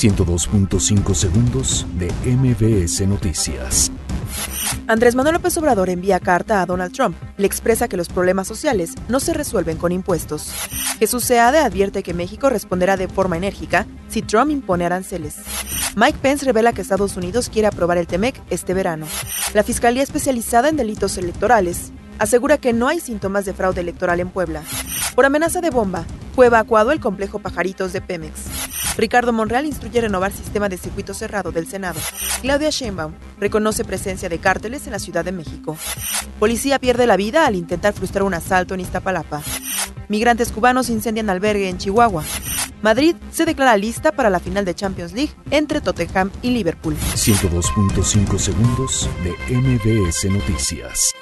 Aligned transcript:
102.5 0.00 1.14
segundos 1.14 1.86
de 1.98 2.10
MBS 2.24 3.06
Noticias. 3.06 3.92
Andrés 4.86 5.14
Manuel 5.14 5.34
López 5.34 5.58
Obrador 5.58 5.90
envía 5.90 6.18
carta 6.18 6.62
a 6.62 6.66
Donald 6.66 6.94
Trump. 6.94 7.18
Le 7.36 7.46
expresa 7.46 7.86
que 7.86 7.98
los 7.98 8.08
problemas 8.08 8.48
sociales 8.48 8.94
no 9.10 9.20
se 9.20 9.34
resuelven 9.34 9.76
con 9.76 9.92
impuestos. 9.92 10.54
Jesús 10.98 11.24
Seade 11.24 11.58
advierte 11.58 12.02
que 12.02 12.14
México 12.14 12.48
responderá 12.48 12.96
de 12.96 13.08
forma 13.08 13.36
enérgica 13.36 13.86
si 14.08 14.22
Trump 14.22 14.50
impone 14.50 14.86
aranceles. 14.86 15.36
Mike 15.96 16.18
Pence 16.22 16.46
revela 16.46 16.72
que 16.72 16.80
Estados 16.80 17.18
Unidos 17.18 17.50
quiere 17.50 17.68
aprobar 17.68 17.98
el 17.98 18.06
TEMEC 18.06 18.40
este 18.48 18.72
verano. 18.72 19.04
La 19.52 19.64
Fiscalía 19.64 20.02
Especializada 20.02 20.70
en 20.70 20.78
Delitos 20.78 21.18
Electorales 21.18 21.92
asegura 22.18 22.56
que 22.56 22.72
no 22.72 22.88
hay 22.88 23.00
síntomas 23.00 23.44
de 23.44 23.52
fraude 23.52 23.82
electoral 23.82 24.20
en 24.20 24.30
Puebla. 24.30 24.62
Por 25.14 25.26
amenaza 25.26 25.60
de 25.60 25.68
bomba, 25.68 26.06
fue 26.40 26.46
evacuado 26.46 26.90
el 26.90 27.00
complejo 27.00 27.38
Pajaritos 27.38 27.92
de 27.92 28.00
Pemex. 28.00 28.96
Ricardo 28.96 29.30
Monreal 29.30 29.66
instruye 29.66 30.00
renovar 30.00 30.32
sistema 30.32 30.70
de 30.70 30.78
circuito 30.78 31.12
cerrado 31.12 31.52
del 31.52 31.66
Senado. 31.66 32.00
Claudia 32.40 32.70
Sheinbaum 32.70 33.12
reconoce 33.38 33.84
presencia 33.84 34.30
de 34.30 34.38
cárteles 34.38 34.86
en 34.86 34.92
la 34.92 34.98
Ciudad 34.98 35.22
de 35.22 35.32
México. 35.32 35.76
Policía 36.38 36.78
pierde 36.78 37.06
la 37.06 37.18
vida 37.18 37.44
al 37.44 37.56
intentar 37.56 37.92
frustrar 37.92 38.22
un 38.22 38.32
asalto 38.32 38.72
en 38.72 38.80
Iztapalapa. 38.80 39.42
Migrantes 40.08 40.50
cubanos 40.50 40.88
incendian 40.88 41.28
albergue 41.28 41.68
en 41.68 41.76
Chihuahua. 41.76 42.24
Madrid 42.80 43.16
se 43.30 43.44
declara 43.44 43.76
lista 43.76 44.10
para 44.10 44.30
la 44.30 44.40
final 44.40 44.64
de 44.64 44.74
Champions 44.74 45.12
League 45.12 45.34
entre 45.50 45.82
Tottenham 45.82 46.30
y 46.40 46.52
Liverpool. 46.52 46.96
102.5 47.16 48.38
segundos 48.38 49.10
de 49.22 49.56
MBS 49.58 50.24
Noticias. 50.30 51.14